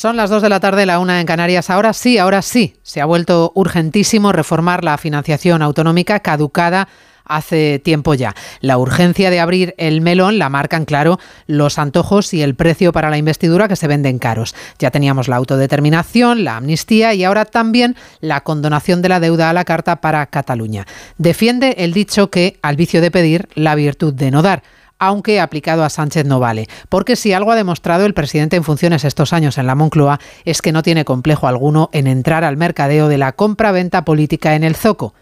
[0.00, 1.68] Son las 2 de la tarde, la una en Canarias.
[1.68, 6.88] Ahora sí, ahora sí, se ha vuelto urgentísimo reformar la financiación autonómica caducada
[7.26, 8.34] hace tiempo ya.
[8.62, 13.10] La urgencia de abrir el melón la marcan, claro, los antojos y el precio para
[13.10, 14.54] la investidura que se venden caros.
[14.78, 19.52] Ya teníamos la autodeterminación, la amnistía y ahora también la condonación de la deuda a
[19.52, 20.86] la carta para Cataluña.
[21.18, 24.62] Defiende el dicho que al vicio de pedir, la virtud de no dar
[25.00, 26.68] aunque aplicado a Sánchez no vale.
[26.88, 30.62] Porque si algo ha demostrado el presidente en funciones estos años en la Moncloa es
[30.62, 34.76] que no tiene complejo alguno en entrar al mercadeo de la compra-venta política en el
[34.76, 35.14] zoco.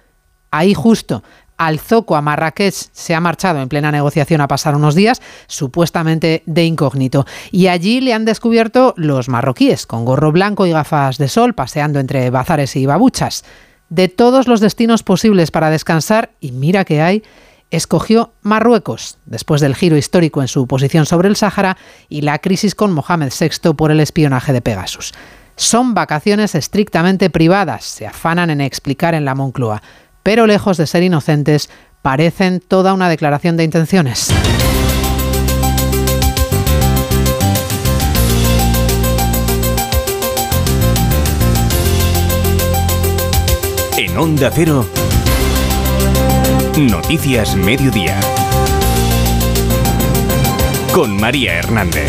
[0.50, 1.22] Ahí justo,
[1.58, 6.42] al Zoco a Marrakech se ha marchado en plena negociación a pasar unos días, supuestamente
[6.46, 7.26] de incógnito.
[7.50, 11.98] Y allí le han descubierto los marroquíes, con gorro blanco y gafas de sol, paseando
[11.98, 13.44] entre bazares y babuchas.
[13.90, 17.22] De todos los destinos posibles para descansar, y mira que hay,
[17.70, 21.76] escogió Marruecos, después del giro histórico en su posición sobre el Sáhara
[22.08, 25.12] y la crisis con Mohamed VI por el espionaje de Pegasus.
[25.56, 29.82] Son vacaciones estrictamente privadas, se afanan en explicar en la Moncloa,
[30.22, 31.68] pero lejos de ser inocentes,
[32.02, 34.32] parecen toda una declaración de intenciones.
[43.96, 44.86] En Onda Cero.
[46.86, 48.20] Noticias Mediodía.
[50.94, 52.08] Con María Hernández.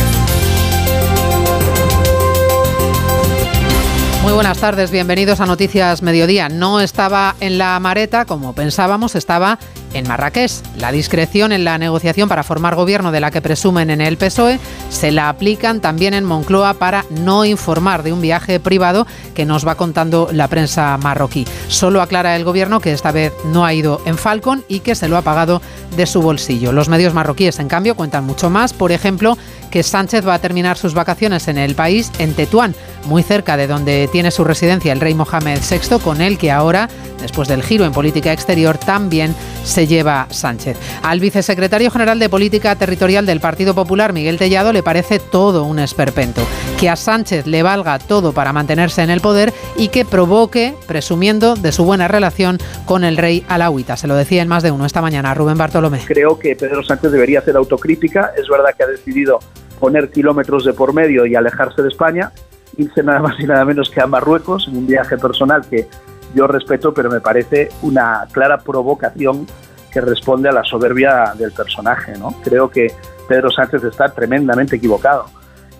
[4.22, 6.50] Muy buenas tardes, bienvenidos a Noticias Mediodía.
[6.50, 9.58] No estaba en la mareta como pensábamos, estaba
[9.94, 10.52] en Marrakech.
[10.78, 14.59] La discreción en la negociación para formar gobierno de la que presumen en el PSOE
[14.90, 19.68] se la aplican también en Moncloa para no informar de un viaje privado que nos
[19.68, 21.46] va contando la prensa marroquí.
[21.68, 25.08] Solo aclara el gobierno que esta vez no ha ido en Falcon y que se
[25.08, 25.62] lo ha pagado
[25.96, 26.72] de su bolsillo.
[26.72, 28.74] Los medios marroquíes, en cambio, cuentan mucho más.
[28.74, 29.38] Por ejemplo,
[29.72, 33.67] que Sánchez va a terminar sus vacaciones en el país, en Tetuán, muy cerca de
[33.67, 36.89] donde tiene su residencia el rey Mohamed VI, con el que ahora,
[37.22, 40.78] después del giro en política exterior, también se lleva Sánchez.
[41.03, 45.79] Al vicesecretario general de Política Territorial del Partido Popular, Miguel Tellado, le parece todo un
[45.79, 46.41] esperpento.
[46.79, 51.56] Que a Sánchez le valga todo para mantenerse en el poder y que provoque, presumiendo
[51.56, 53.97] de su buena relación con el rey alauita.
[53.97, 56.01] Se lo decía en más de uno esta mañana Rubén Bartolomé.
[56.06, 58.31] Creo que Pedro Sánchez debería hacer autocrítica.
[58.38, 59.40] Es verdad que ha decidido
[59.79, 62.31] poner kilómetros de por medio y alejarse de España,
[62.79, 65.88] irse nada más y nada menos que a Marruecos en un viaje personal que
[66.34, 69.45] yo respeto, pero me parece una clara provocación
[69.91, 72.13] que responde a la soberbia del personaje.
[72.18, 72.35] ¿no?
[72.44, 72.88] Creo que
[73.28, 75.25] Pedro Sánchez está tremendamente equivocado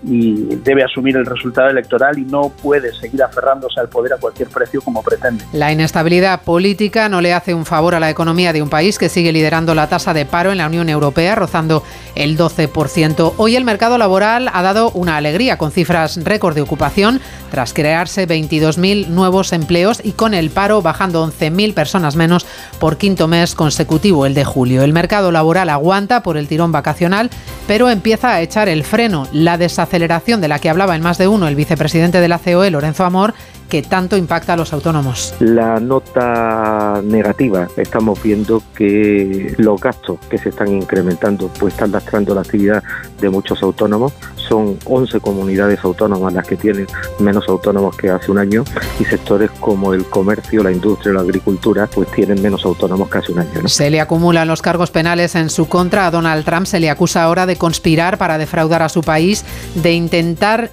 [0.04, 4.50] y debe asumir el resultado electoral y no puede seguir aferrándose al poder a cualquier
[4.50, 5.44] precio como pretende.
[5.54, 9.10] La inestabilidad política no le hace un favor a la economía de un país que
[9.10, 11.84] sigue liderando la tasa de paro en la Unión Europea, rozando
[12.16, 13.34] el 12%.
[13.38, 17.20] Hoy el mercado laboral ha dado una alegría con cifras récord de ocupación
[17.52, 22.46] tras crearse 22.000 nuevos empleos y con el paro bajando 11.000 personas menos
[22.80, 24.84] por quinto mes consecutivo, el de julio.
[24.84, 27.30] El mercado laboral aguanta por el tirón vacacional,
[27.68, 29.28] pero empieza a echar el freno.
[29.32, 29.58] La
[29.90, 33.06] aceleración de la que hablaba en más de uno el vicepresidente de la COE, Lorenzo
[33.06, 33.34] Amor,
[33.70, 35.34] que tanto impacta a los autónomos.
[35.40, 42.34] La nota negativa, estamos viendo que los gastos que se están incrementando pues están lastrando
[42.34, 42.84] la actividad
[43.22, 44.14] de muchos autónomos.
[44.36, 46.88] Son 11 comunidades autónomas las que tienen
[47.20, 48.64] menos autónomos que hace un año
[49.00, 53.32] y sectores como el comercio, la industria, la agricultura pues tienen menos autónomos que hace
[53.32, 53.68] un año.
[53.68, 56.08] Se le acumulan los cargos penales en su contra.
[56.08, 59.94] A Donald Trump se le acusa ahora de conspirar para defraudar a su país, de
[59.94, 60.72] intentar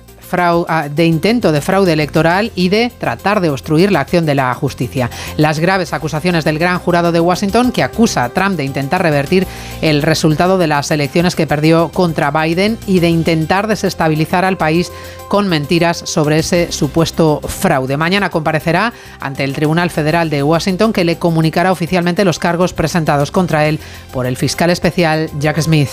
[0.90, 5.10] de intento de fraude electoral y de tratar de obstruir la acción de la justicia.
[5.36, 9.46] Las graves acusaciones del gran jurado de Washington que acusa a Trump de intentar revertir
[9.80, 14.92] el resultado de las elecciones que perdió contra Biden y de intentar desestabilizar al país
[15.28, 17.96] con mentiras sobre ese supuesto fraude.
[17.96, 23.30] Mañana comparecerá ante el Tribunal Federal de Washington que le comunicará oficialmente los cargos presentados
[23.30, 23.80] contra él
[24.12, 25.90] por el fiscal especial Jack Smith.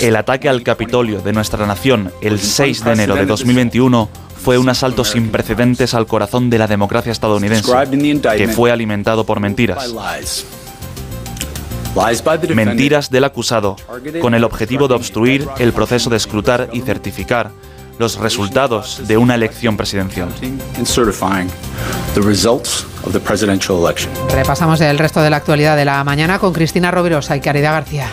[0.00, 4.08] El ataque al Capitolio de nuestra nación el 6 de enero de 2021
[4.42, 7.72] fue un asalto sin precedentes al corazón de la democracia estadounidense,
[8.36, 9.94] que fue alimentado por mentiras.
[12.54, 13.76] Mentiras del acusado,
[14.20, 17.52] con el objetivo de obstruir el proceso de escrutar y certificar
[17.98, 20.28] los resultados de una elección presidencial.
[24.30, 28.12] Repasamos el resto de la actualidad de la mañana con Cristina Rovirosa y Caridad García.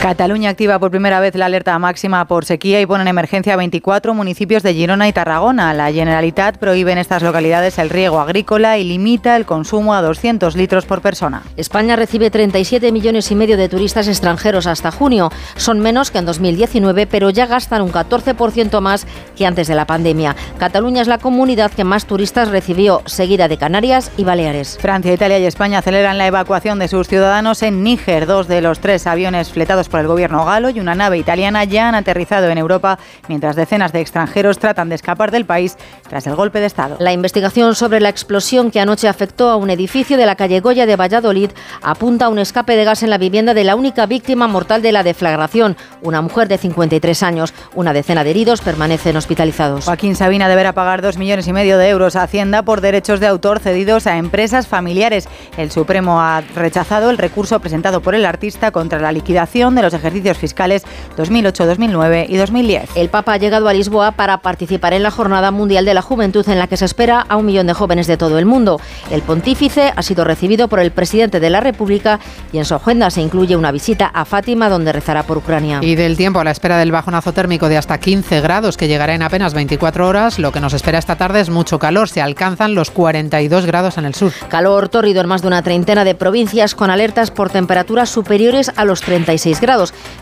[0.00, 3.56] Cataluña activa por primera vez la alerta máxima por sequía y pone en emergencia a
[3.56, 5.74] 24 municipios de Girona y Tarragona.
[5.74, 10.54] La Generalitat prohíbe en estas localidades el riego agrícola y limita el consumo a 200
[10.54, 11.42] litros por persona.
[11.56, 15.30] España recibe 37 millones y medio de turistas extranjeros hasta junio.
[15.56, 19.04] Son menos que en 2019, pero ya gastan un 14% más
[19.36, 20.36] que antes de la pandemia.
[20.58, 24.78] Cataluña es la comunidad que más turistas recibió, seguida de Canarias y Baleares.
[24.80, 28.26] Francia, Italia y España aceleran la evacuación de sus ciudadanos en Níger.
[28.26, 31.88] Dos de los tres aviones fletados por el gobierno galo y una nave italiana ya
[31.88, 32.98] han aterrizado en Europa,
[33.28, 35.76] mientras decenas de extranjeros tratan de escapar del país
[36.08, 36.96] tras el golpe de Estado.
[37.00, 40.86] La investigación sobre la explosión que anoche afectó a un edificio de la calle Goya
[40.86, 41.50] de Valladolid
[41.82, 44.92] apunta a un escape de gas en la vivienda de la única víctima mortal de
[44.92, 47.54] la deflagración, una mujer de 53 años.
[47.74, 49.84] Una decena de heridos permanecen hospitalizados.
[49.84, 53.26] Joaquín Sabina deberá pagar dos millones y medio de euros a Hacienda por derechos de
[53.26, 55.28] autor cedidos a empresas familiares.
[55.56, 59.94] El Supremo ha rechazado el recurso presentado por el artista contra la liquidación de los
[59.94, 60.82] ejercicios fiscales
[61.16, 62.90] 2008, 2009 y 2010.
[62.96, 66.46] El Papa ha llegado a Lisboa para participar en la Jornada Mundial de la Juventud
[66.48, 68.80] en la que se espera a un millón de jóvenes de todo el mundo.
[69.10, 72.20] El pontífice ha sido recibido por el presidente de la República
[72.52, 75.78] y en su agenda se incluye una visita a Fátima donde rezará por Ucrania.
[75.82, 79.14] Y del tiempo a la espera del bajonazo térmico de hasta 15 grados que llegará
[79.14, 82.08] en apenas 24 horas, lo que nos espera esta tarde es mucho calor.
[82.08, 84.32] Se alcanzan los 42 grados en el sur.
[84.48, 88.84] Calor tórrido en más de una treintena de provincias con alertas por temperaturas superiores a
[88.84, 89.67] los 36 grados.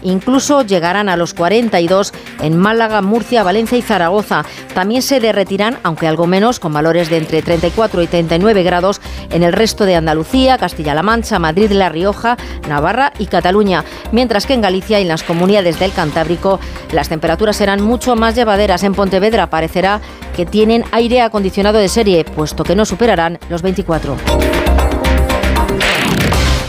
[0.03, 4.45] Incluso llegarán a los 42 en Málaga, Murcia, Valencia y Zaragoza.
[4.75, 9.01] También se derretirán, aunque algo menos, con valores de entre 34 y 39 grados
[9.31, 12.37] en el resto de Andalucía, Castilla-La Mancha, Madrid, La Rioja,
[12.69, 13.85] Navarra y Cataluña.
[14.13, 16.59] Mientras que en Galicia y en las comunidades del Cantábrico
[16.93, 18.83] las temperaturas serán mucho más llevaderas.
[18.83, 20.01] En Pontevedra parecerá
[20.35, 24.17] que tienen aire acondicionado de serie, puesto que no superarán los 24.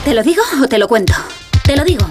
[0.06, 1.14] ¿Te lo digo o te lo cuento?
[1.64, 2.08] Te lo digo.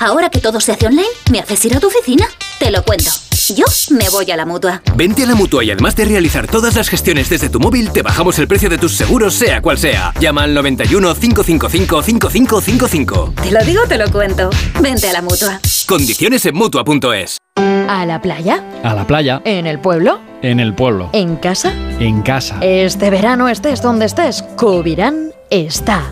[0.00, 2.24] Ahora que todo se hace online, ¿me haces ir a tu oficina?
[2.58, 3.10] Te lo cuento.
[3.54, 4.80] Yo me voy a la mutua.
[4.96, 8.00] Vente a la mutua y además de realizar todas las gestiones desde tu móvil, te
[8.00, 10.14] bajamos el precio de tus seguros, sea cual sea.
[10.18, 13.34] Llama al 91 555 5555.
[13.42, 14.48] Te lo digo, te lo cuento.
[14.80, 15.60] Vente a la mutua.
[15.86, 17.36] Condiciones en mutua.es.
[17.56, 18.64] ¿A la playa?
[18.82, 19.42] A la playa.
[19.44, 20.18] ¿En el pueblo?
[20.40, 21.10] En el pueblo.
[21.12, 21.74] ¿En casa?
[21.98, 22.56] En casa.
[22.62, 26.10] Este verano estés donde estés, Cubirán está.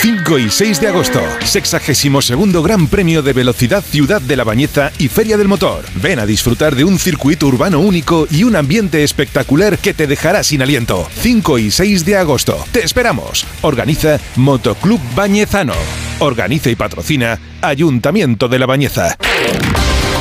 [0.00, 5.08] 5 y 6 de agosto, 62 Gran Premio de Velocidad Ciudad de la Bañeza y
[5.08, 5.84] Feria del Motor.
[5.96, 10.42] Ven a disfrutar de un circuito urbano único y un ambiente espectacular que te dejará
[10.42, 11.06] sin aliento.
[11.20, 12.64] 5 y 6 de agosto.
[12.72, 13.44] Te esperamos.
[13.60, 15.74] Organiza Motoclub Bañezano.
[16.20, 19.18] Organiza y patrocina Ayuntamiento de la Bañeza.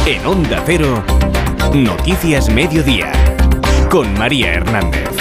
[0.06, 1.06] En Onda Cero,
[1.74, 3.14] Noticias Mediodía,
[3.90, 5.19] con María Hernández.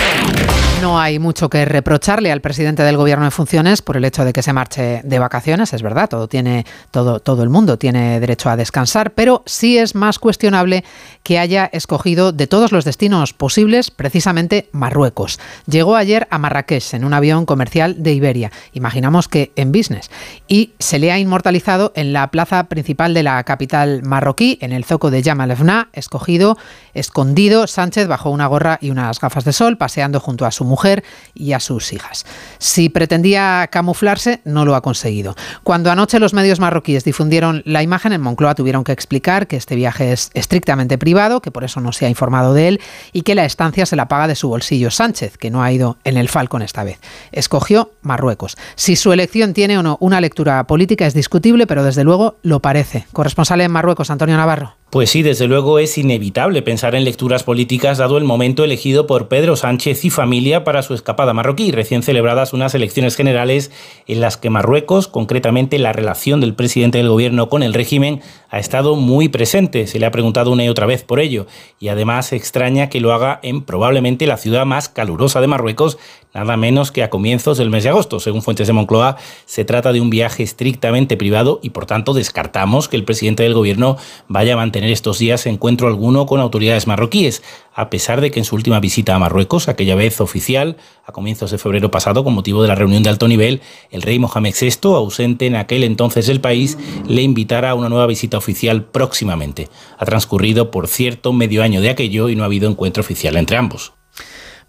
[0.81, 4.33] No hay mucho que reprocharle al presidente del gobierno en funciones por el hecho de
[4.33, 8.49] que se marche de vacaciones, es verdad, todo tiene todo todo el mundo tiene derecho
[8.49, 10.85] a descansar, pero sí es más cuestionable
[11.25, 15.41] que haya escogido de todos los destinos posibles precisamente Marruecos.
[15.67, 20.11] Llegó ayer a Marrakech en un avión comercial de Iberia, imaginamos que en business,
[20.47, 24.85] y se le ha inmortalizado en la plaza principal de la capital marroquí, en el
[24.85, 26.57] zoco de Yamal Efna, escogido,
[26.95, 31.03] escondido Sánchez bajo una gorra y unas gafas de sol, paseando junto a su mujer
[31.35, 32.25] y a sus hijas.
[32.59, 35.35] Si pretendía camuflarse, no lo ha conseguido.
[35.65, 39.75] Cuando anoche los medios marroquíes difundieron la imagen, en Moncloa tuvieron que explicar que este
[39.75, 42.81] viaje es estrictamente privado, que por eso no se ha informado de él
[43.13, 45.99] y que la estancia se la paga de su bolsillo Sánchez, que no ha ido
[46.05, 47.01] en el Falcon esta vez.
[47.33, 48.57] Escogió Marruecos.
[48.75, 52.61] Si su elección tiene o no una lectura política es discutible, pero desde luego lo
[52.61, 53.07] parece.
[53.13, 54.78] Corresponsal en Marruecos, Antonio Navarro.
[54.91, 59.29] Pues sí, desde luego es inevitable pensar en lecturas políticas dado el momento elegido por
[59.29, 63.71] Pedro Sánchez y familia para su escapada marroquí, recién celebradas unas elecciones generales
[64.07, 68.59] en las que Marruecos, concretamente la relación del presidente del gobierno con el régimen, ha
[68.59, 69.87] estado muy presente.
[69.87, 71.47] Se le ha preguntado una y otra vez por ello.
[71.79, 75.99] Y además extraña que lo haga en probablemente la ciudad más calurosa de Marruecos,
[76.33, 78.21] nada menos que a comienzos del mes de agosto.
[78.21, 82.89] Según fuentes de Moncloa, se trata de un viaje estrictamente privado y por tanto descartamos
[82.89, 87.43] que el presidente del gobierno vaya a mantener estos días encuentro alguno con autoridades marroquíes,
[87.75, 91.51] a pesar de que en su última visita a Marruecos, aquella vez oficial, a comienzos
[91.51, 94.89] de febrero pasado, con motivo de la reunión de alto nivel, el rey Mohamed VI,
[94.95, 99.69] ausente en aquel entonces del país, le invitara a una nueva visita oficial próximamente.
[99.99, 103.57] Ha transcurrido, por cierto, medio año de aquello y no ha habido encuentro oficial entre
[103.57, 103.98] ambos.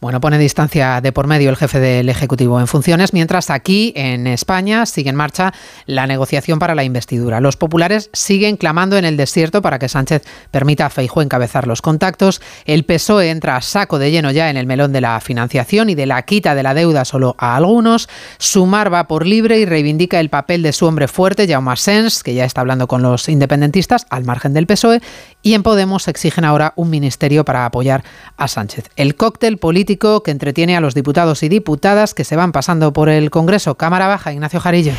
[0.01, 4.27] Bueno, pone distancia de por medio el jefe del Ejecutivo en funciones, mientras aquí en
[4.27, 5.53] España sigue en marcha
[5.88, 7.41] la negociación para la investidura.
[7.41, 11.82] Los populares siguen clamando en el desierto para que Sánchez permita a Feijóo encabezar los
[11.82, 12.39] contactos.
[12.63, 15.96] El PSOE entra a saco de lleno ya en el melón de la financiación y
[15.96, 18.08] de la quita de la deuda solo a algunos.
[18.38, 22.34] Sumar va por libre y reivindica el papel de su hombre fuerte, Jaume Sens, que
[22.34, 25.01] ya está hablando con los independentistas al margen del PSOE.
[25.41, 28.03] Y en Podemos exigen ahora un ministerio para apoyar
[28.38, 28.89] a Sánchez.
[28.96, 33.10] El cóctel político que entretiene a los diputados y diputadas que se van pasando por
[33.10, 33.75] el Congreso.
[33.75, 34.93] Cámara Baja, Ignacio Jarillo.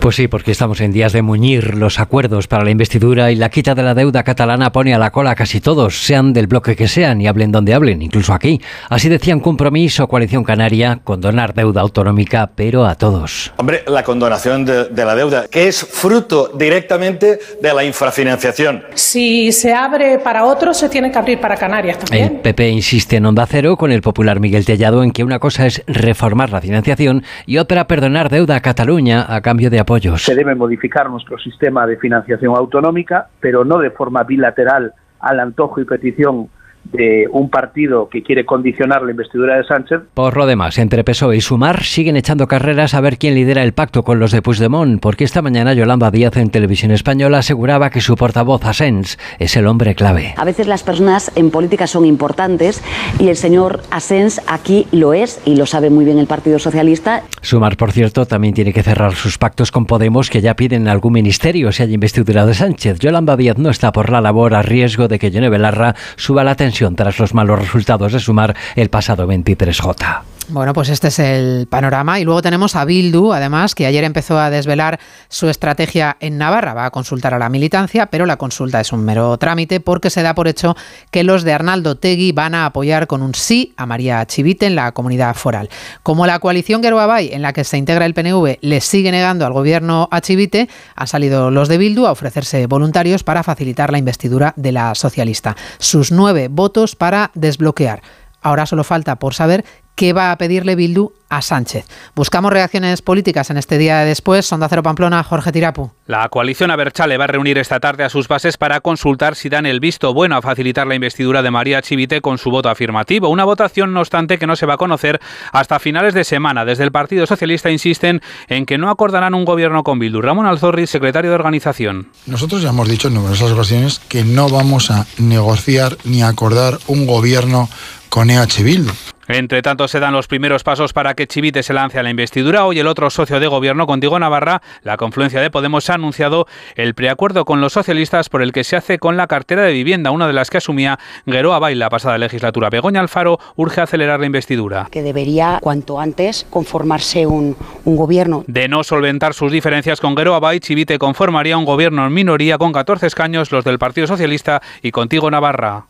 [0.00, 1.74] Pues sí, porque estamos en días de muñir.
[1.74, 5.10] Los acuerdos para la investidura y la quita de la deuda catalana pone a la
[5.10, 8.60] cola a casi todos, sean del bloque que sean y hablen donde hablen, incluso aquí.
[8.88, 13.52] Así decían Compromiso, Coalición Canaria, condonar deuda autonómica, pero a todos.
[13.56, 18.84] Hombre, la condonación de, de la deuda, que es fruto directamente de la infrafinanciación.
[18.94, 22.36] Si se abre para otros, se tiene que abrir para Canarias también.
[22.36, 25.66] El PP insiste en Onda Cero con el popular Miguel Tellado en que una cosa
[25.66, 30.54] es reformar la financiación y otra perdonar deuda a Cataluña a cambio de Se debe
[30.54, 36.50] modificar nuestro sistema de financiación autonómica, pero no de forma bilateral al antojo y petición
[36.92, 40.00] de un partido que quiere condicionar la investidura de Sánchez.
[40.14, 43.72] Por lo demás, entre PSOE y Sumar siguen echando carreras a ver quién lidera el
[43.72, 48.00] pacto con los de Puigdemont, porque esta mañana Yolanda Díaz en Televisión Española aseguraba que
[48.00, 50.34] su portavoz Asens es el hombre clave.
[50.36, 52.82] A veces las personas en política son importantes
[53.18, 57.22] y el señor Asens aquí lo es y lo sabe muy bien el Partido Socialista.
[57.42, 61.12] Sumar, por cierto, también tiene que cerrar sus pactos con Podemos que ya piden algún
[61.12, 62.98] ministerio si hay investidura de Sánchez.
[62.98, 66.54] Yolanda Díaz no está por la labor a riesgo de que Yone Belarra suba la
[66.54, 70.37] tensión tras los malos resultados de sumar el pasado 23J.
[70.50, 72.18] Bueno, pues este es el panorama.
[72.18, 76.72] Y luego tenemos a Bildu, además, que ayer empezó a desvelar su estrategia en Navarra.
[76.72, 80.22] Va a consultar a la militancia, pero la consulta es un mero trámite porque se
[80.22, 80.74] da por hecho
[81.10, 84.74] que los de Arnaldo Tegui van a apoyar con un sí a María Chivite en
[84.74, 85.68] la comunidad foral.
[86.02, 89.52] Como la coalición Geroabay, en la que se integra el PNV, le sigue negando al
[89.52, 94.54] gobierno a Chivite, han salido los de Bildu a ofrecerse voluntarios para facilitar la investidura
[94.56, 95.56] de la socialista.
[95.78, 98.00] Sus nueve votos para desbloquear.
[98.40, 99.64] Ahora solo falta por saber
[99.98, 101.84] qué va a pedirle Bildu a Sánchez.
[102.14, 104.46] Buscamos reacciones políticas en este día de después.
[104.46, 105.90] Sonda Cero Pamplona, Jorge Tirapu.
[106.06, 109.66] La coalición Aberchale va a reunir esta tarde a sus bases para consultar si dan
[109.66, 113.28] el visto bueno a facilitar la investidura de María Chivite con su voto afirmativo.
[113.28, 115.20] Una votación, no obstante, que no se va a conocer
[115.52, 116.64] hasta finales de semana.
[116.64, 120.22] Desde el Partido Socialista insisten en que no acordarán un gobierno con Bildu.
[120.22, 122.08] Ramón Alzorri, secretario de organización.
[122.26, 127.04] Nosotros ya hemos dicho en numerosas ocasiones que no vamos a negociar ni acordar un
[127.04, 127.68] gobierno
[128.08, 128.92] con EH Bildu.
[129.28, 132.64] Entre tanto, se dan los primeros pasos para que Chivite se lance a la investidura.
[132.64, 136.94] Hoy el otro socio de gobierno, Contigo Navarra, la confluencia de Podemos, ha anunciado el
[136.94, 140.26] preacuerdo con los socialistas por el que se hace con la cartera de vivienda, una
[140.26, 142.70] de las que asumía Gueroa Bail la pasada legislatura.
[142.70, 144.88] Begoña Alfaro urge acelerar la investidura.
[144.90, 147.54] Que debería, cuanto antes, conformarse un,
[147.84, 148.44] un gobierno.
[148.46, 152.72] De no solventar sus diferencias con Gueroa Bail, Chivite conformaría un gobierno en minoría con
[152.72, 155.84] 14 escaños, los del Partido Socialista y Contigo Navarra.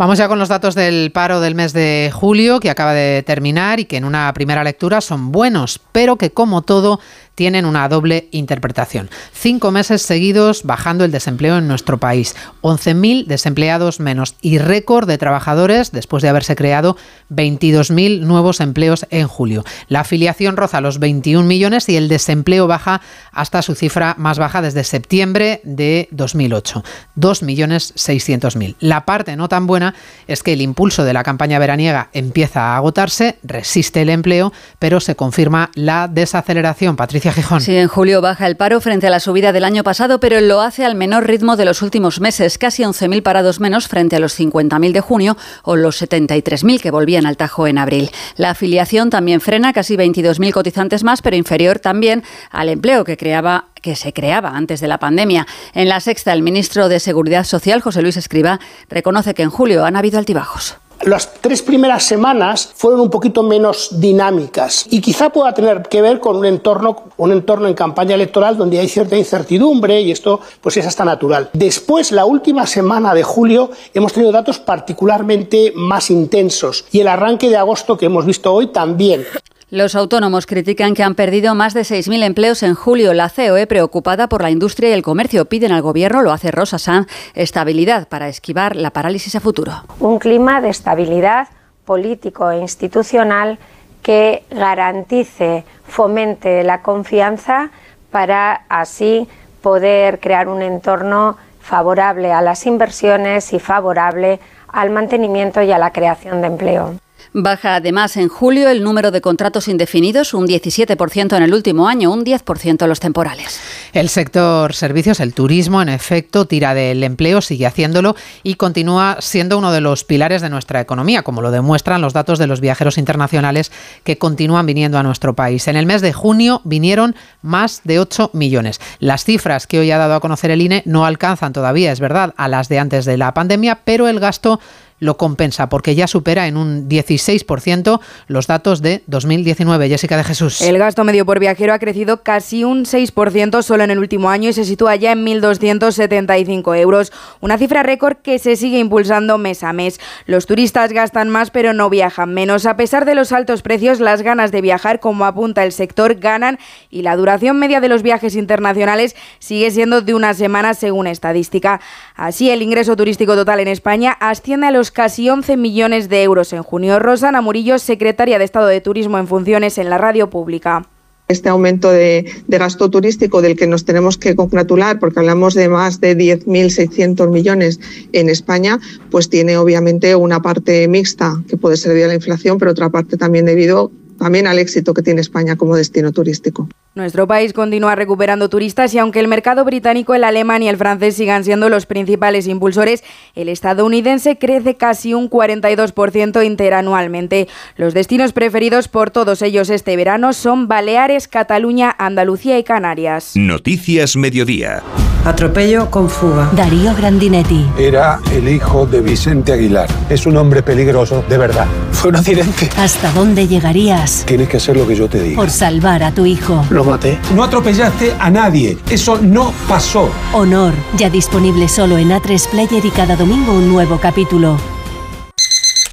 [0.00, 3.80] Vamos ya con los datos del paro del mes de julio, que acaba de terminar
[3.80, 7.00] y que en una primera lectura son buenos, pero que como todo
[7.34, 9.10] tienen una doble interpretación.
[9.32, 12.34] Cinco meses seguidos bajando el desempleo en nuestro país.
[12.62, 16.96] 11.000 desempleados menos y récord de trabajadores después de haberse creado
[17.30, 19.64] 22.000 nuevos empleos en julio.
[19.88, 23.00] La afiliación roza los 21 millones y el desempleo baja
[23.32, 26.84] hasta su cifra más baja desde septiembre de 2008,
[27.16, 28.76] 2.600.000.
[28.80, 29.94] La parte no tan buena
[30.26, 35.00] es que el impulso de la campaña veraniega empieza a agotarse, resiste el empleo, pero
[35.00, 36.96] se confirma la desaceleración.
[37.20, 37.60] Gijón.
[37.60, 40.60] Sí, en julio baja el paro frente a la subida del año pasado, pero lo
[40.60, 44.38] hace al menor ritmo de los últimos meses, casi 11.000 parados menos frente a los
[44.38, 48.10] 50.000 de junio o los 73.000 que volvían al Tajo en abril.
[48.36, 53.66] La afiliación también frena, casi 22.000 cotizantes más, pero inferior también al empleo que creaba
[53.82, 55.46] que se creaba antes de la pandemia.
[55.74, 59.84] En la sexta, el ministro de Seguridad Social, José Luis Escriba, reconoce que en julio
[59.84, 60.76] han habido altibajos.
[61.02, 66.20] Las tres primeras semanas fueron un poquito menos dinámicas y quizá pueda tener que ver
[66.20, 70.76] con un entorno, un entorno en campaña electoral donde hay cierta incertidumbre y esto pues
[70.76, 71.48] es hasta natural.
[71.54, 77.48] Después, la última semana de julio hemos tenido datos particularmente más intensos y el arranque
[77.48, 79.24] de agosto que hemos visto hoy también.
[79.70, 83.14] Los autónomos critican que han perdido más de 6.000 empleos en julio.
[83.14, 86.76] La COE, preocupada por la industria y el comercio, piden al Gobierno, lo hace Rosa
[86.80, 89.84] Sanz, estabilidad para esquivar la parálisis a futuro.
[90.00, 91.46] Un clima de estabilidad
[91.84, 93.60] político e institucional
[94.02, 97.70] que garantice, fomente la confianza
[98.10, 99.28] para así
[99.62, 105.92] poder crear un entorno favorable a las inversiones y favorable al mantenimiento y a la
[105.92, 106.94] creación de empleo.
[107.32, 112.10] Baja además en julio el número de contratos indefinidos, un 17% en el último año,
[112.12, 113.60] un 10% los temporales.
[113.92, 119.58] El sector servicios, el turismo, en efecto, tira del empleo, sigue haciéndolo y continúa siendo
[119.58, 122.98] uno de los pilares de nuestra economía, como lo demuestran los datos de los viajeros
[122.98, 123.70] internacionales
[124.02, 125.68] que continúan viniendo a nuestro país.
[125.68, 128.80] En el mes de junio vinieron más de 8 millones.
[128.98, 132.34] Las cifras que hoy ha dado a conocer el INE no alcanzan todavía, es verdad,
[132.36, 134.58] a las de antes de la pandemia, pero el gasto
[135.00, 139.88] lo compensa porque ya supera en un 16% los datos de 2019.
[139.88, 140.60] Jessica de Jesús.
[140.60, 144.50] El gasto medio por viajero ha crecido casi un 6% solo en el último año
[144.50, 149.64] y se sitúa ya en 1.275 euros, una cifra récord que se sigue impulsando mes
[149.64, 149.98] a mes.
[150.26, 152.66] Los turistas gastan más pero no viajan menos.
[152.66, 156.58] A pesar de los altos precios, las ganas de viajar, como apunta el sector, ganan
[156.90, 161.80] y la duración media de los viajes internacionales sigue siendo de una semana según estadística.
[162.14, 166.62] Así, el ingreso turístico total en España asciende a casi 11 millones de euros en
[166.62, 166.98] junio.
[166.98, 170.86] Rosana Murillo, secretaria de Estado de Turismo en funciones en la radio pública
[171.30, 175.68] este aumento de, de, gasto turístico del que nos tenemos que congratular, porque hablamos de
[175.68, 177.78] más de 10.600 millones
[178.12, 178.80] en España,
[179.12, 182.90] pues tiene obviamente una parte mixta, que puede ser debido a la inflación, pero otra
[182.90, 186.68] parte también debido también al éxito que tiene España como destino turístico.
[186.94, 191.16] Nuestro país continúa recuperando turistas y aunque el mercado británico, el alemán y el francés
[191.16, 193.02] sigan siendo los principales impulsores,
[193.34, 197.48] el estadounidense crece casi un 42% interanualmente.
[197.76, 203.32] Los destinos preferidos por todos ellos este verano son Baleares, Cataluña, Andalucía y Canarias.
[203.36, 204.82] Noticias Mediodía.
[205.24, 206.48] Atropello con fuga.
[206.52, 207.66] Darío Grandinetti.
[207.78, 209.86] Era el hijo de Vicente Aguilar.
[210.08, 211.66] Es un hombre peligroso, de verdad.
[211.92, 212.70] Fue un accidente.
[212.78, 214.24] ¿Hasta dónde llegarías?
[214.26, 215.36] Tienes que hacer lo que yo te diga.
[215.36, 216.64] Por salvar a tu hijo.
[216.70, 217.18] Lo maté.
[217.34, 218.78] No atropellaste a nadie.
[218.88, 220.10] Eso no pasó.
[220.32, 220.72] Honor.
[220.96, 224.56] Ya disponible solo en A3 Player y cada domingo un nuevo capítulo.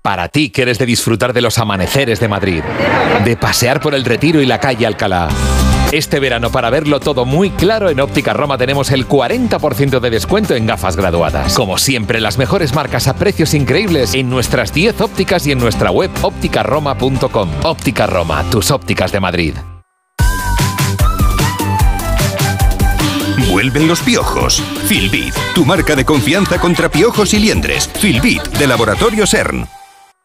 [0.01, 2.63] Para ti que eres de disfrutar de los amaneceres de Madrid,
[3.25, 5.27] de pasear por el Retiro y la calle Alcalá.
[5.91, 10.53] Este verano, para verlo todo muy claro, en Óptica Roma tenemos el 40% de descuento
[10.53, 11.56] en gafas graduadas.
[11.56, 15.89] Como siempre, las mejores marcas a precios increíbles en nuestras 10 ópticas y en nuestra
[15.89, 17.50] web ópticaroma.com.
[17.63, 19.53] Óptica Roma, tus ópticas de Madrid.
[23.50, 24.62] Vuelven los piojos.
[24.88, 27.88] Filbit, tu marca de confianza contra piojos y liendres.
[27.88, 29.65] Filbit, de Laboratorio CERN.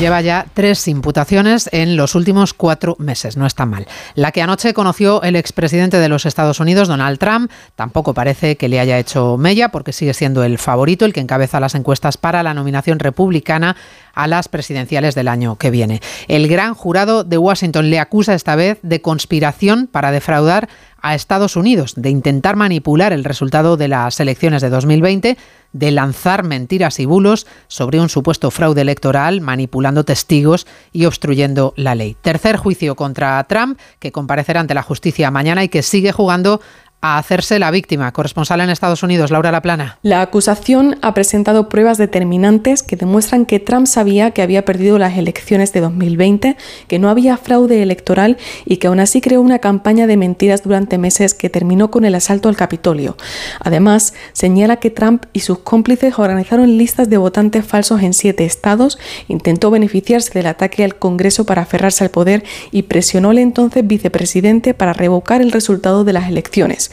[0.00, 3.86] Lleva ya tres imputaciones en los últimos cuatro meses, no está mal.
[4.14, 8.70] La que anoche conoció el expresidente de los Estados Unidos, Donald Trump, tampoco parece que
[8.70, 12.42] le haya hecho mella porque sigue siendo el favorito, el que encabeza las encuestas para
[12.42, 13.76] la nominación republicana
[14.14, 16.00] a las presidenciales del año que viene.
[16.28, 20.68] El gran jurado de Washington le acusa esta vez de conspiración para defraudar
[21.02, 25.36] a Estados Unidos, de intentar manipular el resultado de las elecciones de 2020,
[25.72, 31.94] de lanzar mentiras y bulos sobre un supuesto fraude electoral, manipulando testigos y obstruyendo la
[31.94, 32.16] ley.
[32.20, 36.60] Tercer juicio contra Trump, que comparecerá ante la justicia mañana y que sigue jugando
[37.02, 38.12] a hacerse la víctima.
[38.12, 39.98] Corresponsal en Estados Unidos, Laura Laplana.
[40.02, 45.16] La acusación ha presentado pruebas determinantes que demuestran que Trump sabía que había perdido las
[45.16, 46.56] elecciones de 2020,
[46.88, 48.36] que no había fraude electoral
[48.66, 52.14] y que aún así creó una campaña de mentiras durante meses que terminó con el
[52.14, 53.16] asalto al Capitolio.
[53.60, 58.98] Además, señala que Trump y sus cómplices organizaron listas de votantes falsos en siete estados,
[59.28, 64.74] intentó beneficiarse del ataque al Congreso para aferrarse al poder y presionó al entonces vicepresidente
[64.74, 66.89] para revocar el resultado de las elecciones.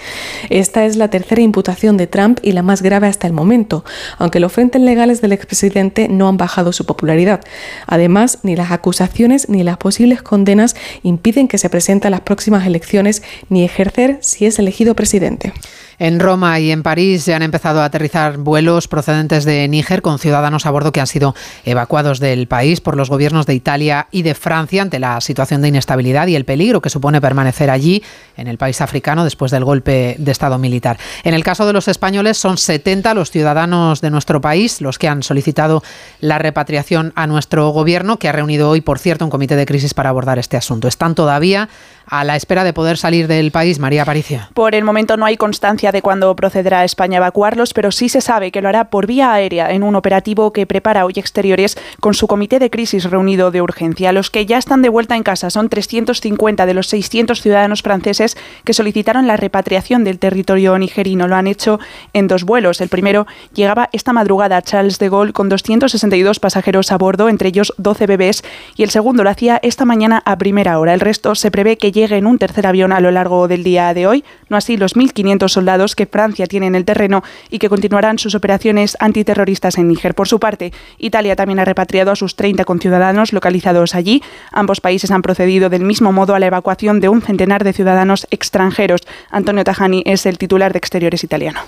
[0.50, 3.84] Esta es la tercera imputación de Trump y la más grave hasta el momento,
[4.18, 7.42] aunque los frentes legales del expresidente no han bajado su popularidad.
[7.86, 12.66] Además, ni las acusaciones ni las posibles condenas impiden que se presente a las próximas
[12.66, 15.54] elecciones ni ejercer si es elegido presidente.
[16.00, 20.20] En Roma y en París ya han empezado a aterrizar vuelos procedentes de Níger con
[20.20, 21.34] ciudadanos a bordo que han sido
[21.66, 25.70] evacuados del país por los gobiernos de Italia y de Francia ante la situación de
[25.70, 28.04] inestabilidad y el peligro que supone permanecer allí,
[28.36, 31.00] en el país africano, después del golpe de Estado militar.
[31.24, 35.08] En el caso de los españoles, son 70 los ciudadanos de nuestro país los que
[35.08, 35.82] han solicitado
[36.20, 39.96] la repatriación a nuestro gobierno, que ha reunido hoy, por cierto, un comité de crisis
[39.96, 40.88] para abordar este asunto.
[40.88, 41.70] Están todavía
[42.06, 44.48] a la espera de poder salir del país, María Aparicio.
[44.54, 47.92] Por el momento no hay constancia fecha de cuándo procederá a España a evacuarlos, pero
[47.92, 51.14] sí se sabe que lo hará por vía aérea en un operativo que prepara hoy
[51.16, 54.12] Exteriores con su comité de crisis reunido de urgencia.
[54.12, 58.38] Los que ya están de vuelta en casa son 350 de los 600 ciudadanos franceses
[58.64, 61.28] que solicitaron la repatriación del territorio nigerino.
[61.28, 61.80] Lo han hecho
[62.14, 62.82] en dos vuelos.
[62.82, 67.50] El primero llegaba esta madrugada a Charles de Gaulle con 262 pasajeros a bordo, entre
[67.50, 68.44] ellos 12 bebés,
[68.76, 70.94] y el segundo lo hacía esta mañana a primera hora.
[70.94, 73.94] El resto se prevé que llegue en un tercer avión a lo largo del día
[73.94, 77.70] de hoy, no así los 1.500 soldados que Francia tiene en el terreno y que
[77.70, 80.16] continuarán sus operaciones antiterroristas en Níger.
[80.16, 84.22] Por su parte, Italia también ha repatriado a sus 30 conciudadanos localizados allí.
[84.52, 88.28] Ambos países han procedido del mismo modo a la evacuación de un centenar de ciudadanos
[88.32, 89.02] extranjeros.
[89.30, 91.60] Antonio Tajani es el titular de Exteriores italiano.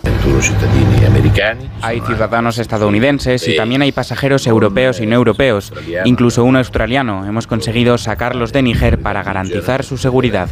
[1.82, 5.74] Hay ciudadanos estadounidenses y también hay pasajeros europeos y no europeos,
[6.06, 7.26] incluso un australiano.
[7.26, 10.50] Hemos conseguido sacarlos de Níger para garantizar su seguridad.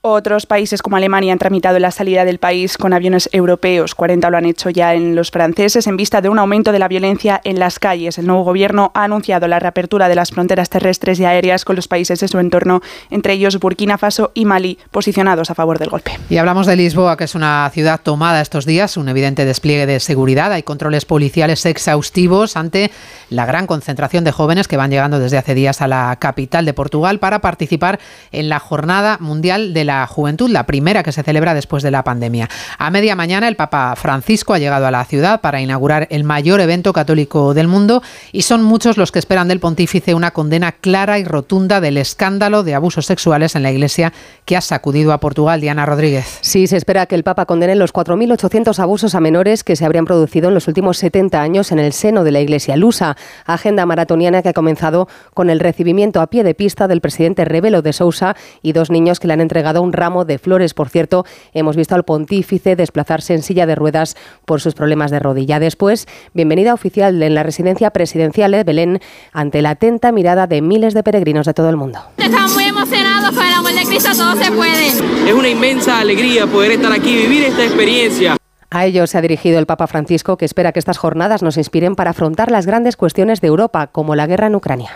[0.00, 3.96] Otros países como Alemania han tramitado la salida del país con aviones europeos.
[3.96, 6.86] 40 lo han hecho ya en los franceses en vista de un aumento de la
[6.86, 8.16] violencia en las calles.
[8.16, 11.88] El nuevo gobierno ha anunciado la reapertura de las fronteras terrestres y aéreas con los
[11.88, 12.80] países de su entorno,
[13.10, 16.16] entre ellos Burkina Faso y Mali, posicionados a favor del golpe.
[16.30, 19.98] Y hablamos de Lisboa, que es una ciudad tomada estos días, un evidente despliegue de
[19.98, 20.52] seguridad.
[20.52, 22.92] Hay controles policiales exhaustivos ante
[23.30, 26.72] la gran concentración de jóvenes que van llegando desde hace días a la capital de
[26.72, 27.98] Portugal para participar
[28.30, 32.04] en la Jornada Mundial de la Juventud, la primera que se celebra después de la
[32.04, 32.48] pandemia.
[32.78, 36.60] A media mañana el Papa Francisco ha llegado a la ciudad para inaugurar el mayor
[36.60, 41.18] evento católico del mundo y son muchos los que esperan del pontífice una condena clara
[41.18, 44.12] y rotunda del escándalo de abusos sexuales en la Iglesia
[44.44, 45.60] que ha sacudido a Portugal.
[45.60, 46.38] Diana Rodríguez.
[46.42, 50.04] Sí, se espera que el Papa condene los 4.800 abusos a menores que se habrían
[50.04, 53.16] producido en los últimos 70 años en el seno de la Iglesia lusa.
[53.46, 57.82] Agenda maratoniana que ha comenzado con el recibimiento a pie de pista del presidente Rebelo
[57.82, 60.74] de Sousa y dos niños que le han entregado un ramo de flores.
[60.74, 65.18] Por cierto, hemos visto al pontífice desplazarse en silla de ruedas por sus problemas de
[65.18, 65.60] rodilla.
[65.60, 69.00] Después, bienvenida oficial en la residencia presidencial de Belén
[69.32, 71.98] ante la atenta mirada de miles de peregrinos de todo el mundo.
[72.16, 74.88] Estamos muy emocionados con el amor de Cristo, todo se puede.
[74.88, 78.37] Es una inmensa alegría poder estar aquí y vivir esta experiencia.
[78.70, 81.96] A ello se ha dirigido el Papa Francisco, que espera que estas jornadas nos inspiren
[81.96, 84.90] para afrontar las grandes cuestiones de Europa, como la guerra en Ucrania.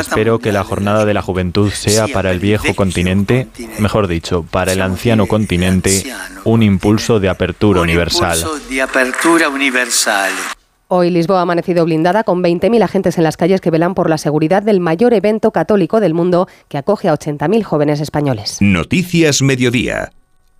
[0.00, 3.46] Espero que la jornada de la juventud sea para el viejo continente,
[3.78, 6.02] mejor dicho, para el anciano continente,
[6.42, 8.38] un impulso de apertura universal.
[10.88, 14.18] Hoy Lisboa ha amanecido blindada con 20.000 agentes en las calles que velan por la
[14.18, 18.56] seguridad del mayor evento católico del mundo que acoge a 80.000 jóvenes españoles.
[18.60, 20.10] Noticias Mediodía.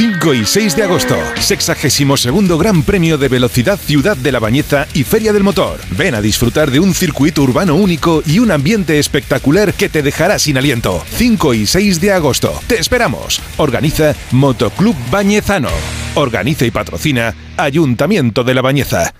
[0.00, 5.04] 5 y 6 de agosto, 62 Gran Premio de Velocidad Ciudad de la Bañeza y
[5.04, 5.78] Feria del Motor.
[5.90, 10.38] Ven a disfrutar de un circuito urbano único y un ambiente espectacular que te dejará
[10.38, 11.04] sin aliento.
[11.16, 12.58] 5 y 6 de agosto.
[12.66, 13.42] Te esperamos.
[13.58, 15.68] Organiza Motoclub Bañezano.
[16.14, 19.12] Organiza y patrocina Ayuntamiento de la Bañeza.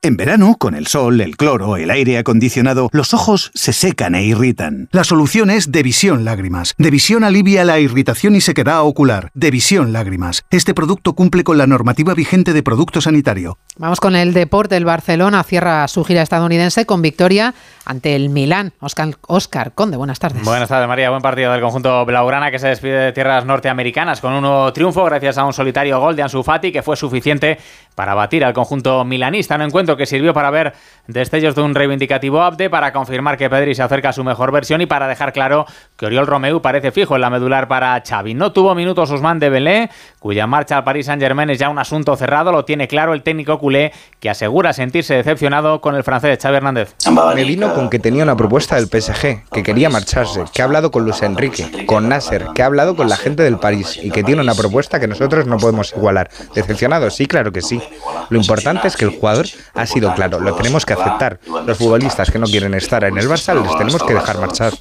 [0.00, 4.22] En verano, con el sol, el cloro, el aire acondicionado, los ojos se secan e
[4.22, 4.88] irritan.
[4.92, 6.76] La solución es Devisión Lágrimas.
[6.78, 9.32] Devisión alivia la irritación y sequedad ocular.
[9.34, 10.44] Devisión Lágrimas.
[10.50, 13.58] Este producto cumple con la normativa vigente de producto sanitario.
[13.76, 14.76] Vamos con el deporte.
[14.76, 18.74] El Barcelona cierra su gira estadounidense con victoria ante el Milán.
[18.78, 20.44] Oscar, Oscar Conde, buenas tardes.
[20.44, 21.10] Buenas tardes, María.
[21.10, 25.04] Buen partido del conjunto blaugrana que se despide de tierras norteamericanas con un nuevo triunfo
[25.06, 27.58] gracias a un solitario gol de Ansu Fati que fue suficiente
[27.96, 29.56] para batir al conjunto milanista.
[29.56, 30.72] Un encuentro que sirvió para ver
[31.08, 34.80] destellos de un reivindicativo Abde, para confirmar que Pedri se acerca a su mejor versión
[34.82, 35.64] y para dejar claro
[35.96, 38.34] que Oriol Romeu parece fijo en la medular para Xavi.
[38.34, 42.14] No tuvo minutos Usman de Belé, cuya marcha al Paris Saint-Germain es ya un asunto
[42.14, 46.56] cerrado, lo tiene claro el técnico culé, que asegura sentirse decepcionado con el francés Xavi
[46.56, 46.94] Hernández.
[47.34, 50.90] Me vino con que tenía una propuesta del PSG, que quería marcharse, que ha hablado
[50.90, 54.22] con Luis Enrique, con Nasser, que ha hablado con la gente del París y que
[54.22, 56.28] tiene una propuesta que nosotros no podemos igualar.
[56.54, 57.08] ¿Decepcionado?
[57.08, 57.80] Sí, claro que sí.
[58.28, 61.40] Lo importante es que el jugador ha sido claro, lo tenemos que aceptar.
[61.66, 64.72] Los futbolistas que no quieren estar en el Barça les tenemos que dejar marchar.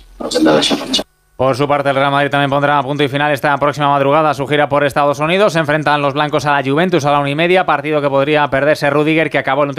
[1.38, 4.34] Por su parte, el Real Madrid también pondrá a punto y final esta próxima madrugada
[4.34, 5.54] su gira por Estados Unidos.
[5.54, 8.48] Se enfrentan los blancos a la Juventus a la una y media, partido que podría
[8.48, 9.70] perderse Rudiger, que acabó el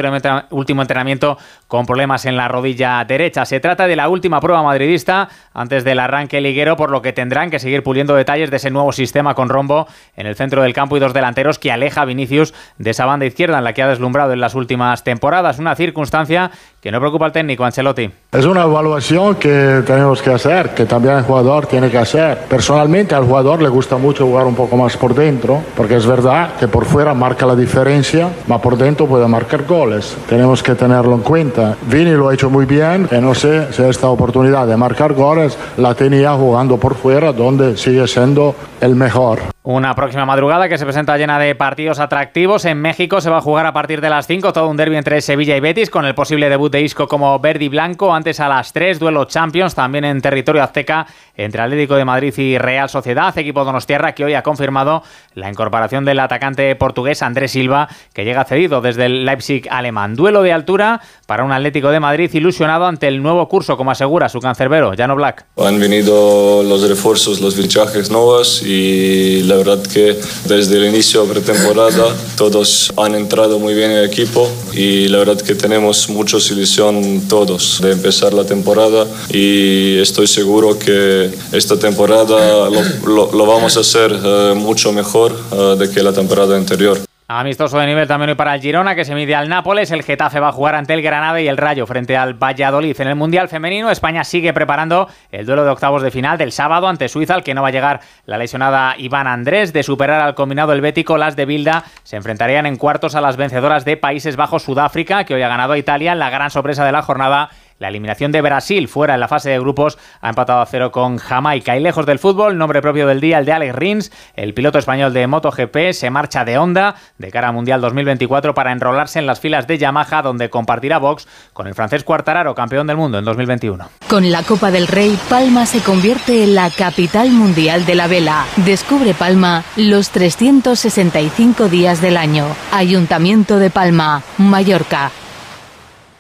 [0.51, 3.44] último entrenamiento con problemas en la rodilla derecha.
[3.44, 7.51] Se trata de la última prueba madridista antes del arranque liguero, por lo que tendrán
[7.51, 10.97] que seguir puliendo detalles de ese nuevo sistema con rombo en el centro del campo
[10.97, 14.33] y dos delanteros que aleja Vinicius de esa banda izquierda en la que ha deslumbrado
[14.33, 15.59] en las últimas temporadas.
[15.59, 18.09] Una circunstancia que no preocupa al técnico Ancelotti.
[18.31, 22.40] Es una evaluación que tenemos que hacer, que también ha jugado jugador tiene que hacer.
[22.48, 26.56] Personalmente al jugador le gusta mucho jugar un poco más por dentro, porque es verdad
[26.61, 30.14] que por fuera marca la diferencia, pero por dentro puede marcar goles.
[30.28, 31.74] Tenemos que tenerlo en cuenta.
[31.87, 35.56] Vini lo ha hecho muy bien, y no sé si esta oportunidad de marcar goles
[35.78, 39.58] la tenía jugando por fuera, donde sigue siendo el mejor.
[39.70, 42.64] Una próxima madrugada que se presenta llena de partidos atractivos.
[42.64, 45.20] En México se va a jugar a partir de las 5 todo un derby entre
[45.20, 48.14] Sevilla y Betis con el posible debut de Isco como verde blanco.
[48.14, 52.57] Antes a las 3 duelo Champions también en territorio azteca entre Atlético de Madrid y
[52.57, 55.02] Real Sociedad, equipo Donostierra que hoy ha confirmado
[55.35, 60.16] la incorporación del atacante portugués Andrés Silva que llega cedido desde el Leipzig alemán.
[60.16, 64.31] Duelo de altura para un Atlético de Madrid ilusionado ante el nuevo curso como asegura
[64.31, 65.44] su cancerbero, Jano Black.
[65.59, 71.35] Han venido los refuerzos, los fichajes nuevos y la verdad que desde el inicio de
[71.35, 76.38] pretemporada todos han entrado muy bien en el equipo y la verdad que tenemos mucha
[76.51, 82.71] ilusión todos de empezar la temporada y estoy seguro que esta temporada
[83.05, 86.99] lo, vamos a hacer eh, mucho mejor eh, de que la temporada anterior.
[87.30, 89.90] Amistoso de nivel también hoy para el Girona, que se mide al Nápoles.
[89.90, 92.98] El Getafe va a jugar ante el Granada y el Rayo frente al Valladolid.
[92.98, 96.88] En el Mundial Femenino, España sigue preparando el duelo de octavos de final del sábado
[96.88, 99.74] ante Suiza, al que no va a llegar la lesionada Iván Andrés.
[99.74, 103.84] De superar al combinado helvético, las de Bilda se enfrentarían en cuartos a las vencedoras
[103.84, 106.14] de Países Bajos Sudáfrica, que hoy ha ganado a Italia.
[106.14, 109.58] La gran sorpresa de la jornada la eliminación de Brasil fuera en la fase de
[109.58, 111.76] grupos ha empatado a cero con Jamaica.
[111.76, 115.12] Y lejos del fútbol, nombre propio del día, el de Alex Rins, el piloto español
[115.12, 119.40] de MotoGP, se marcha de Honda de cara al Mundial 2024 para enrolarse en las
[119.40, 123.88] filas de Yamaha, donde compartirá box con el francés Cuartararo, campeón del mundo en 2021.
[124.08, 128.46] Con la Copa del Rey, Palma se convierte en la capital mundial de la vela.
[128.56, 132.46] Descubre Palma los 365 días del año.
[132.72, 135.10] Ayuntamiento de Palma, Mallorca.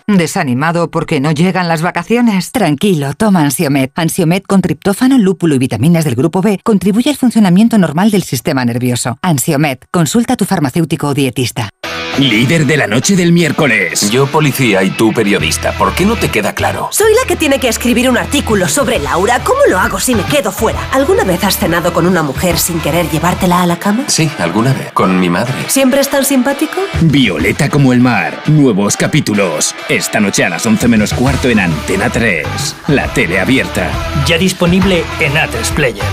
[0.08, 2.50] ¿Desanimado porque no llegan las vacaciones?
[2.50, 3.92] Tranquilo, toma Ansiomet.
[3.94, 8.64] Ansiomet con triptófano, lúpulo y vitaminas del grupo B contribuye al funcionamiento normal del sistema
[8.64, 9.18] nervioso.
[9.20, 11.68] Ansiomet, consulta a tu farmacéutico o dietista.
[12.16, 14.10] Líder de la noche del miércoles.
[14.10, 15.72] Yo policía y tú periodista.
[15.72, 16.88] ¿Por qué no te queda claro?
[16.90, 19.40] Soy la que tiene que escribir un artículo sobre Laura.
[19.44, 20.80] ¿Cómo lo hago si me quedo fuera?
[20.90, 24.04] ¿Alguna vez has cenado con una mujer sin querer llevártela a la cama?
[24.08, 24.90] Sí, alguna vez.
[24.92, 25.54] Con mi madre.
[25.68, 26.80] ¿Siempre es tan simpático?
[27.02, 28.42] Violeta como el mar.
[28.46, 29.74] Nuevos capítulos.
[29.88, 32.46] Esta noche a las 11 menos cuarto en Antena 3.
[32.88, 33.90] La tele abierta.
[34.26, 36.04] Ya disponible en a Player.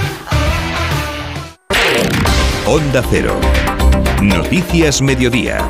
[2.67, 3.39] Onda Cero.
[4.21, 5.69] Noticias Mediodía.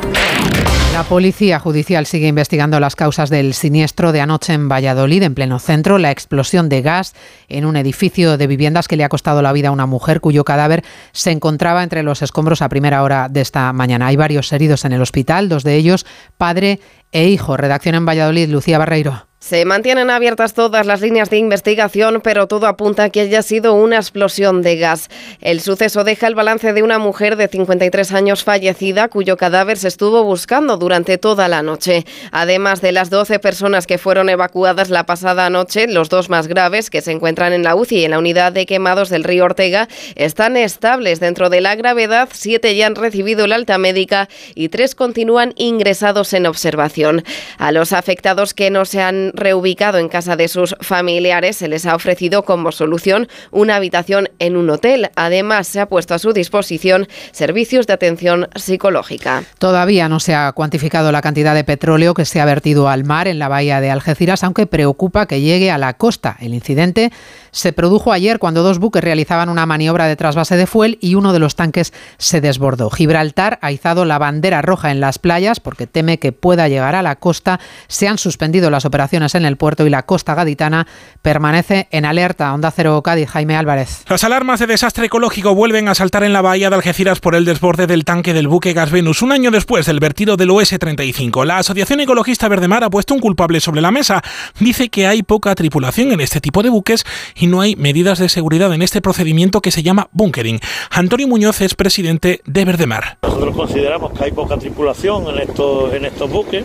[0.92, 5.58] La Policía Judicial sigue investigando las causas del siniestro de anoche en Valladolid, en pleno
[5.58, 7.14] centro, la explosión de gas
[7.48, 10.44] en un edificio de viviendas que le ha costado la vida a una mujer cuyo
[10.44, 14.06] cadáver se encontraba entre los escombros a primera hora de esta mañana.
[14.06, 16.06] Hay varios heridos en el hospital, dos de ellos
[16.38, 16.80] padre
[17.12, 17.56] e hijo.
[17.56, 19.25] Redacción en Valladolid, Lucía Barreiro.
[19.46, 23.74] Se mantienen abiertas todas las líneas de investigación, pero todo apunta a que haya sido
[23.74, 25.08] una explosión de gas.
[25.40, 29.86] El suceso deja el balance de una mujer de 53 años fallecida, cuyo cadáver se
[29.86, 32.04] estuvo buscando durante toda la noche.
[32.32, 36.90] Además de las 12 personas que fueron evacuadas la pasada noche, los dos más graves,
[36.90, 39.86] que se encuentran en la UCI y en la unidad de quemados del río Ortega,
[40.16, 42.30] están estables dentro de la gravedad.
[42.32, 47.22] Siete ya han recibido el alta médica y tres continúan ingresados en observación.
[47.58, 51.86] A los afectados que no se han reubicado en casa de sus familiares, se les
[51.86, 55.10] ha ofrecido como solución una habitación en un hotel.
[55.16, 59.44] Además, se ha puesto a su disposición servicios de atención psicológica.
[59.58, 63.28] Todavía no se ha cuantificado la cantidad de petróleo que se ha vertido al mar
[63.28, 66.36] en la bahía de Algeciras, aunque preocupa que llegue a la costa.
[66.40, 67.12] El incidente
[67.56, 71.32] se produjo ayer cuando dos buques realizaban una maniobra de trasvase de fuel y uno
[71.32, 72.90] de los tanques se desbordó.
[72.90, 77.00] Gibraltar ha izado la bandera roja en las playas porque teme que pueda llegar a
[77.00, 77.58] la costa.
[77.88, 80.86] Se han suspendido las operaciones en el puerto y la costa gaditana
[81.22, 82.52] permanece en alerta.
[82.52, 84.04] Onda Cero Cádiz, Jaime Álvarez.
[84.06, 87.46] Las alarmas de desastre ecológico vuelven a saltar en la bahía de Algeciras por el
[87.46, 91.46] desborde del tanque del buque Gas Venus un año después del vertido del OS-35.
[91.46, 94.22] La Asociación Ecologista Verdemar ha puesto un culpable sobre la mesa.
[94.60, 98.28] Dice que hay poca tripulación en este tipo de buques y no hay medidas de
[98.28, 100.60] seguridad en este procedimiento que se llama bunkering.
[100.90, 103.18] Antonio Muñoz es presidente de Verdemar.
[103.22, 106.64] Nosotros consideramos que hay poca tripulación en estos, en estos buques.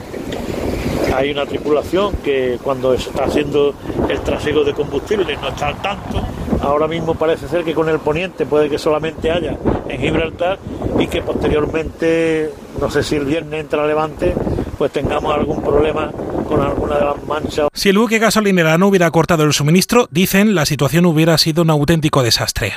[1.16, 3.74] Hay una tripulación que cuando está haciendo
[4.10, 6.22] el trasiego de combustible no está al tanto.
[6.62, 9.58] Ahora mismo parece ser que con el poniente puede que solamente haya
[9.90, 10.60] en Gibraltar
[11.00, 14.36] y que posteriormente, no sé si el viernes entra Levante,
[14.78, 16.12] pues tengamos algún problema
[16.48, 17.68] con alguna de las manchas.
[17.74, 21.72] Si el buque gasolinera no hubiera cortado el suministro, dicen, la situación hubiera sido un
[21.72, 22.74] auténtico desastre.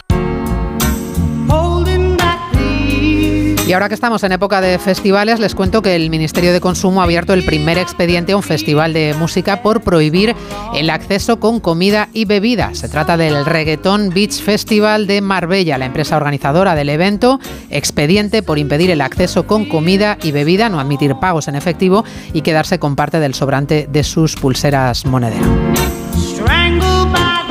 [3.67, 7.01] Y ahora que estamos en época de festivales, les cuento que el Ministerio de Consumo
[7.01, 10.37] ha abierto el primer expediente a un festival de música por prohibir
[10.75, 12.75] el acceso con comida y bebida.
[12.75, 17.41] Se trata del Reggaeton Beach Festival de Marbella, la empresa organizadora del evento.
[17.71, 22.43] Expediente por impedir el acceso con comida y bebida, no admitir pagos en efectivo y
[22.43, 25.47] quedarse con parte del sobrante de sus pulseras monedero.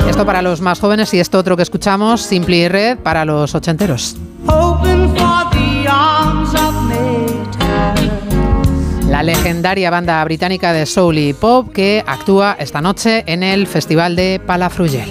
[0.07, 4.15] Esto para los más jóvenes y esto otro que escuchamos, Simply Red, para los ochenteros.
[9.09, 14.15] La legendaria banda británica de soul y pop que actúa esta noche en el Festival
[14.15, 15.09] de Palafrugell.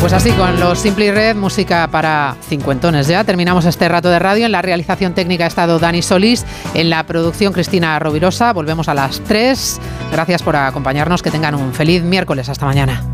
[0.00, 3.24] Pues así, con los Simply Red, música para cincuentones ya.
[3.24, 4.44] Terminamos este rato de radio.
[4.44, 8.52] En la realización técnica ha estado Dani Solís, en la producción Cristina Rovirosa.
[8.52, 9.80] Volvemos a las 3.
[10.12, 11.22] Gracias por acompañarnos.
[11.22, 12.50] Que tengan un feliz miércoles.
[12.50, 13.13] Hasta mañana.